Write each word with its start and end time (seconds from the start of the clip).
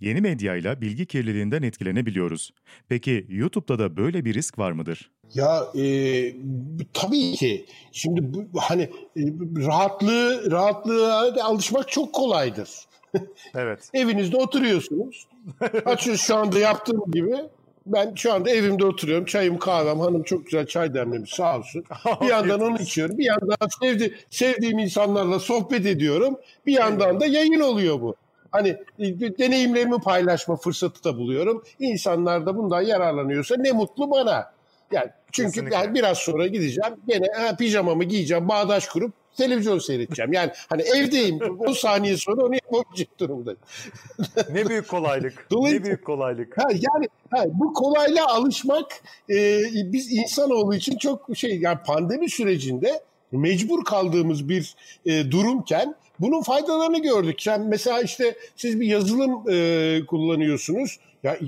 yeni 0.00 0.20
medyayla 0.20 0.80
bilgi 0.80 1.06
kirliliğinden 1.06 1.62
etkilenebiliyoruz. 1.62 2.50
Peki 2.88 3.26
YouTube'da 3.28 3.78
da 3.78 3.96
böyle 3.96 4.24
bir 4.24 4.34
risk 4.34 4.58
var 4.58 4.72
mıdır? 4.72 5.10
Ya 5.34 5.64
e, 5.74 5.84
tabii 6.92 7.32
ki. 7.32 7.66
Şimdi 7.92 8.34
bu, 8.34 8.60
hani 8.60 8.82
e, 9.16 9.22
rahatlığı 9.66 10.50
rahatlığa 10.50 11.44
alışmak 11.44 11.88
çok 11.88 12.12
kolaydır. 12.12 12.70
Evet. 13.54 13.90
Evinizde 13.94 14.36
oturuyorsunuz. 14.36 15.26
Açıyorsunuz 15.60 16.20
şu 16.20 16.36
anda 16.36 16.58
yaptığım 16.58 17.10
gibi. 17.12 17.36
Ben 17.86 18.14
şu 18.14 18.32
anda 18.32 18.50
evimde 18.50 18.84
oturuyorum. 18.84 19.24
Çayım 19.24 19.58
kahvem. 19.58 20.00
Hanım 20.00 20.22
çok 20.22 20.44
güzel 20.44 20.66
çay 20.66 20.94
demlemiş 20.94 21.30
sağ 21.30 21.58
olsun. 21.58 21.84
Bir 22.20 22.26
yandan 22.26 22.60
onu 22.60 22.82
içiyorum. 22.82 23.18
Bir 23.18 23.24
yandan 23.24 23.68
sevdi, 23.82 24.14
sevdiğim 24.30 24.78
insanlarla 24.78 25.38
sohbet 25.38 25.86
ediyorum. 25.86 26.36
Bir 26.66 26.72
yandan 26.72 27.20
da 27.20 27.26
yayın 27.26 27.60
oluyor 27.60 28.00
bu. 28.00 28.16
Hani 28.50 28.68
e, 28.98 29.38
deneyimlerimi 29.38 30.00
paylaşma 30.00 30.56
fırsatı 30.56 31.04
da 31.04 31.16
buluyorum. 31.18 31.64
İnsanlar 31.78 32.46
da 32.46 32.56
bundan 32.56 32.80
yararlanıyorsa 32.80 33.56
ne 33.56 33.72
mutlu 33.72 34.10
bana. 34.10 34.52
Yani 34.92 35.10
çünkü 35.32 35.68
yani 35.72 35.94
biraz 35.94 36.18
sonra 36.18 36.46
gideceğim 36.46 36.94
gene 37.06 37.26
ha, 37.36 37.56
pijamamı 37.56 38.04
giyeceğim 38.04 38.48
bağdaş 38.48 38.88
kurup 38.88 39.12
televizyon 39.36 39.78
seyredeceğim. 39.78 40.32
Yani 40.32 40.50
hani 40.68 40.82
evdeyim 40.82 41.38
10 41.58 41.72
saniye 41.72 42.16
sonra 42.16 42.44
onu 42.44 42.54
yapabilecek 42.54 43.20
durumdayım. 43.20 43.60
ne 44.52 44.68
büyük 44.68 44.88
kolaylık. 44.88 45.46
ne 45.50 45.84
büyük 45.84 46.04
kolaylık. 46.04 46.58
Ha, 46.58 46.68
yani 46.70 47.08
ha, 47.30 47.44
bu 47.48 47.72
kolaylığa 47.74 48.26
alışmak 48.26 49.02
e, 49.30 49.60
biz 49.74 50.12
insanoğlu 50.12 50.74
için 50.74 50.98
çok 50.98 51.28
şey 51.34 51.60
yani 51.60 51.78
pandemi 51.86 52.30
sürecinde 52.30 53.00
mecbur 53.32 53.84
kaldığımız 53.84 54.48
bir 54.48 54.74
e, 55.06 55.30
durumken 55.30 55.94
bunun 56.20 56.42
faydalarını 56.42 56.98
gördük. 57.02 57.42
Sen 57.42 57.60
mesela 57.60 58.00
işte 58.00 58.36
siz 58.56 58.80
bir 58.80 58.86
yazılım 58.86 59.50
e, 59.50 60.06
kullanıyorsunuz. 60.06 60.98
Ya 61.22 61.38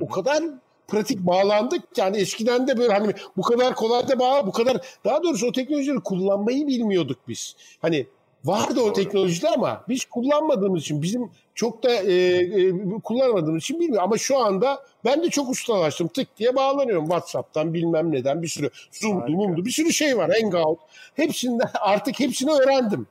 o 0.00 0.08
kadar 0.08 0.44
pratik 0.88 1.18
bağlandık 1.18 1.82
yani 1.96 2.16
eskiden 2.16 2.68
de 2.68 2.78
böyle 2.78 2.92
hani 2.92 3.12
bu 3.36 3.42
kadar 3.42 3.74
kolay 3.74 4.08
da 4.08 4.18
bağ 4.18 4.46
bu 4.46 4.52
kadar 4.52 4.80
daha 5.04 5.22
doğrusu 5.22 5.46
o 5.46 5.52
teknolojileri 5.52 6.00
kullanmayı 6.00 6.66
bilmiyorduk 6.66 7.18
biz. 7.28 7.56
Hani 7.80 8.06
vardı 8.44 8.80
o 8.80 8.92
teknolojiler 8.92 9.52
ama 9.52 9.84
biz 9.88 10.04
kullanmadığımız 10.04 10.80
için 10.80 11.02
bizim 11.02 11.30
çok 11.54 11.82
da 11.82 11.94
e, 11.94 12.12
e, 12.12 12.72
kullanmadığımız 13.04 13.62
için 13.62 13.80
bilmiyorum 13.80 14.04
ama 14.04 14.18
şu 14.18 14.38
anda 14.38 14.82
ben 15.04 15.22
de 15.22 15.30
çok 15.30 15.50
ustalaştım. 15.50 16.08
Tık 16.08 16.36
diye 16.36 16.56
bağlanıyorum 16.56 17.04
WhatsApp'tan 17.04 17.74
bilmem 17.74 18.12
neden 18.12 18.42
bir 18.42 18.48
sürü 18.48 18.70
Zoom'du, 18.92 19.30
Mum'du 19.30 19.64
bir 19.64 19.70
sürü 19.70 19.92
şey 19.92 20.16
var. 20.16 20.30
Hangout. 20.40 20.78
Hepsinden 21.14 21.70
artık 21.80 22.20
hepsini 22.20 22.52
öğrendim. 22.52 23.06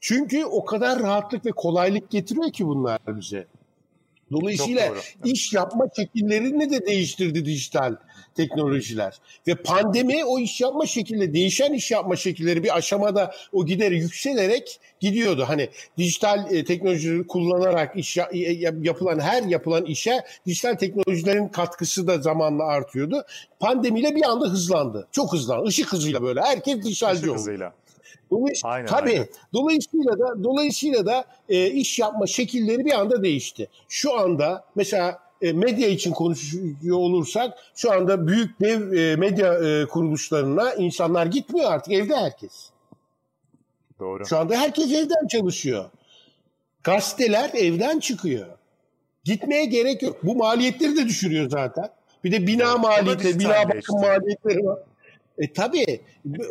Çünkü 0.00 0.44
o 0.44 0.64
kadar 0.64 1.02
rahatlık 1.02 1.46
ve 1.46 1.50
kolaylık 1.50 2.10
getiriyor 2.10 2.52
ki 2.52 2.66
bunlar 2.66 2.98
bize. 3.08 3.46
Dolayısıyla 4.32 4.94
iş 5.24 5.52
yapma 5.52 5.86
şekillerini 5.96 6.70
de 6.70 6.86
değiştirdi 6.86 7.44
dijital 7.44 7.96
teknolojiler. 8.34 9.18
Ve 9.46 9.54
pandemi 9.54 10.24
o 10.24 10.38
iş 10.38 10.60
yapma 10.60 10.86
şekilleri, 10.86 11.34
değişen 11.34 11.72
iş 11.72 11.90
yapma 11.90 12.16
şekilleri 12.16 12.64
bir 12.64 12.76
aşamada 12.76 13.34
o 13.52 13.66
gideri 13.66 13.98
yükselerek 13.98 14.80
gidiyordu. 15.00 15.44
Hani 15.48 15.68
dijital 15.98 16.54
e, 16.54 16.64
teknolojileri 16.64 17.26
kullanarak 17.26 17.96
iş 17.96 18.16
ya, 18.16 18.30
yapılan 18.82 19.20
her 19.20 19.42
yapılan 19.42 19.84
işe 19.84 20.24
dijital 20.46 20.74
teknolojilerin 20.74 21.48
katkısı 21.48 22.06
da 22.06 22.18
zamanla 22.18 22.64
artıyordu. 22.64 23.24
Pandemiyle 23.60 24.16
bir 24.16 24.24
anda 24.30 24.46
hızlandı. 24.46 25.08
Çok 25.12 25.32
hızlandı. 25.32 25.68
Işık 25.68 25.92
hızıyla 25.92 26.22
böyle. 26.22 26.40
Herkes 26.40 26.84
dijitalci 26.84 27.30
oldu. 27.30 27.38
hızıyla. 27.38 27.72
Dolayısıyla, 28.30 28.74
aynen, 28.74 28.86
tabii. 28.86 29.10
Aynen. 29.10 29.28
Dolayısıyla 29.52 30.18
da 30.18 30.44
dolayısıyla 30.44 31.06
da 31.06 31.24
e, 31.48 31.66
iş 31.66 31.98
yapma 31.98 32.26
şekilleri 32.26 32.84
bir 32.84 32.92
anda 32.92 33.22
değişti. 33.22 33.68
Şu 33.88 34.18
anda 34.18 34.64
mesela 34.74 35.18
e, 35.42 35.52
medya 35.52 35.88
için 35.88 36.12
konuşuyor 36.12 36.96
olursak 36.96 37.58
şu 37.74 37.92
anda 37.92 38.26
büyük 38.26 38.60
dev 38.60 38.92
e, 38.92 39.16
medya 39.16 39.54
e, 39.54 39.86
kuruluşlarına 39.86 40.74
insanlar 40.74 41.26
gitmiyor 41.26 41.72
artık 41.72 41.92
evde 41.92 42.16
herkes. 42.16 42.70
Doğru. 43.98 44.26
Şu 44.26 44.38
anda 44.38 44.56
herkes 44.56 44.92
evden 44.92 45.26
çalışıyor. 45.26 45.84
Gazeteler 46.84 47.50
evden 47.54 47.98
çıkıyor. 47.98 48.46
Gitmeye 49.24 49.64
gerek 49.64 50.02
yok. 50.02 50.16
Bu 50.22 50.34
maliyetleri 50.34 50.96
de 50.96 51.04
düşürüyor 51.06 51.50
zaten. 51.50 51.90
Bir 52.24 52.32
de 52.32 52.46
bina 52.46 52.64
evet, 52.70 52.80
maliyeti, 52.80 53.38
bina 53.38 53.68
bakım 53.68 54.00
maliyetleri 54.00 54.66
var. 54.66 54.78
E 55.38 55.52
tabii 55.52 56.00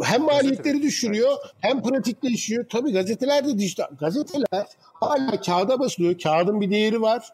hem 0.03 0.21
maliyetleri 0.21 0.81
düşürüyor 0.81 1.37
hem 1.59 1.83
pratikleşiyor. 1.83 2.69
Tabii 2.69 2.91
gazeteler 2.91 3.47
de 3.47 3.59
dijital. 3.59 3.87
Gazeteler 3.99 4.65
hala 4.81 5.41
kağıda 5.41 5.79
basılıyor. 5.79 6.19
Kağıdın 6.19 6.61
bir 6.61 6.71
değeri 6.71 7.01
var. 7.01 7.29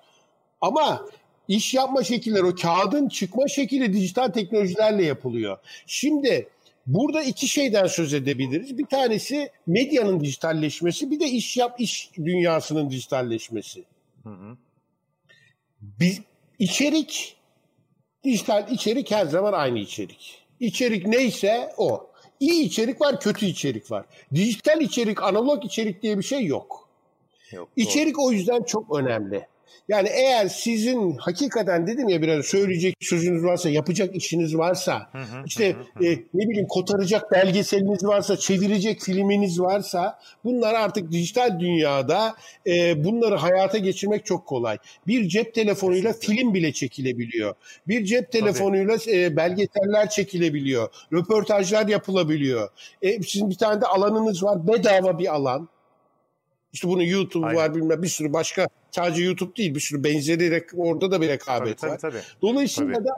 Ama 0.62 1.06
iş 1.48 1.74
yapma 1.74 2.04
şekilleri 2.04 2.44
o 2.44 2.56
kağıdın 2.56 3.08
çıkma 3.08 3.48
şekli 3.48 3.94
dijital 3.94 4.28
teknolojilerle 4.28 5.06
yapılıyor. 5.06 5.58
Şimdi 5.88 6.48
burada 6.88 7.24
iki 7.24 7.48
şeyden 7.48 7.88
söz 7.88 8.14
edebiliriz. 8.14 8.78
Bir 8.78 8.86
tanesi 8.86 9.52
medyanın 9.68 10.20
dijitalleşmesi, 10.20 11.12
bir 11.12 11.20
de 11.20 11.26
iş 11.26 11.58
yap 11.58 11.76
iş 11.80 12.12
dünyasının 12.18 12.90
dijitalleşmesi. 12.90 13.84
Hı 14.24 14.30
hı. 14.30 14.58
Bir 15.82 16.22
içerik 16.60 17.36
dijital 18.24 18.72
içerik 18.72 19.12
her 19.12 19.26
zaman 19.26 19.54
aynı 19.54 19.80
içerik. 19.80 20.43
İçerik 20.64 21.08
neyse 21.08 21.74
o. 21.78 22.08
İyi 22.40 22.64
içerik 22.64 23.02
var, 23.02 23.20
kötü 23.20 23.46
içerik 23.46 23.92
var. 23.92 24.06
Dijital 24.34 24.82
içerik, 24.82 25.24
analog 25.24 25.66
içerik 25.66 26.02
diye 26.02 26.18
bir 26.18 26.24
şey 26.24 26.46
yok. 26.46 26.90
yok 27.52 27.70
içerik 27.76 28.18
doğru. 28.18 28.26
o 28.26 28.32
yüzden 28.32 28.64
çok 28.64 28.96
önemli. 28.96 29.48
Yani 29.88 30.10
eğer 30.10 30.48
sizin 30.48 31.18
hakikaten 31.18 31.88
dedim 31.88 32.10
ya 32.10 32.22
biraz 32.22 32.46
söyleyecek 32.46 32.96
sözünüz 33.02 33.44
varsa, 33.44 33.70
yapacak 33.70 34.16
işiniz 34.16 34.58
varsa, 34.58 35.10
işte 35.46 35.66
e, 36.02 36.06
ne 36.34 36.50
bileyim 36.50 36.68
kotaracak 36.68 37.32
belgeseliniz 37.32 38.06
varsa, 38.06 38.38
çevirecek 38.38 39.02
filminiz 39.02 39.60
varsa 39.60 40.20
bunlar 40.44 40.74
artık 40.74 41.12
dijital 41.12 41.60
dünyada 41.60 42.36
e, 42.68 43.04
bunları 43.04 43.36
hayata 43.36 43.78
geçirmek 43.78 44.26
çok 44.26 44.46
kolay. 44.46 44.78
Bir 45.08 45.28
cep 45.28 45.54
telefonuyla 45.54 46.14
film 46.14 46.54
bile 46.54 46.74
çekilebiliyor. 46.74 47.56
Bir 47.88 48.06
cep 48.06 48.32
telefonuyla 48.32 48.98
e, 49.08 49.36
belgeseller 49.36 50.10
çekilebiliyor. 50.10 50.90
Röportajlar 51.14 51.88
yapılabiliyor. 51.88 52.70
E, 53.02 53.22
sizin 53.22 53.50
bir 53.50 53.58
tane 53.58 53.82
de 53.82 53.86
alanınız 53.86 54.44
var, 54.44 54.68
bedava 54.68 55.20
bir 55.20 55.34
alan. 55.36 55.70
İşte 56.74 56.88
bunun 56.88 57.04
YouTube 57.04 57.46
Aynen. 57.46 57.58
var 57.58 57.76
bilmem 57.76 58.04
bir 58.04 58.08
sürü 58.08 58.34
başka 58.34 58.68
sadece 58.92 59.24
YouTube 59.24 59.56
değil 59.56 59.76
bir 59.76 59.80
sürü 59.80 60.04
benzeri 60.04 60.66
orada 60.78 61.12
da 61.12 61.22
bir 61.22 61.28
rekabet 61.28 61.78
tabii, 61.78 61.92
var. 61.92 61.98
Tabii, 61.98 62.12
tabii. 62.12 62.24
Dolayısıyla 62.42 62.94
tabii. 62.94 63.08
da 63.08 63.14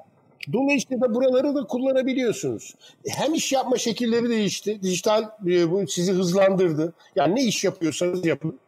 Dolayısıyla 0.54 1.02
da 1.02 1.16
buraları 1.16 1.56
da 1.56 1.64
kullanabiliyorsunuz. 1.64 2.76
E, 3.06 3.10
hem 3.10 3.34
iş 3.34 3.52
yapma 3.52 3.78
şekilleri 3.78 4.30
değişti. 4.30 4.80
Dijital 4.82 5.24
e, 5.48 5.72
bu 5.72 5.88
sizi 5.88 6.14
hızlandırdı. 6.14 6.94
Yani 7.16 7.36
ne 7.36 7.44
iş 7.44 7.64
yapıyorsanız 7.64 8.26
yapın. 8.26 8.60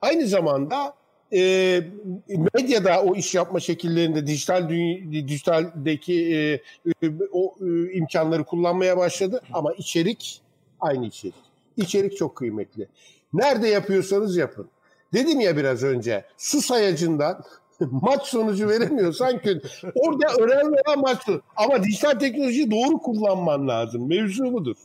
Aynı 0.00 0.26
zamanda 0.26 0.94
e, 1.32 1.80
medyada 2.54 3.02
o 3.02 3.14
iş 3.16 3.34
yapma 3.34 3.60
şekillerinde 3.60 4.26
dijital 4.26 4.68
dijitaldeki 5.10 6.34
e, 6.34 6.52
e, 7.06 7.10
o 7.32 7.54
e, 7.60 7.92
imkanları 7.92 8.44
kullanmaya 8.44 8.96
başladı 8.96 9.40
ama 9.52 9.72
içerik 9.72 10.40
aynı 10.80 11.06
içerik. 11.06 11.34
İçerik 11.76 12.16
çok 12.16 12.36
kıymetli. 12.36 12.88
Nerede 13.32 13.68
yapıyorsanız 13.68 14.36
yapın. 14.36 14.68
Dedim 15.12 15.40
ya 15.40 15.56
biraz 15.56 15.82
önce 15.82 16.24
su 16.36 16.62
sayacından 16.62 17.44
maç 17.80 18.26
sonucu 18.26 18.68
veremiyorsan 18.68 19.38
kötü. 19.38 19.68
Orada 19.94 20.34
önemli 20.42 20.76
olan 20.86 21.00
maç 21.00 21.22
sonucu. 21.22 21.42
Ama 21.56 21.82
dijital 21.84 22.18
teknolojiyi 22.18 22.70
doğru 22.70 22.98
kullanman 22.98 23.68
lazım. 23.68 24.08
Mevzu 24.08 24.52
budur. 24.52 24.76